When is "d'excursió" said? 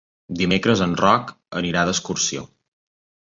1.91-2.47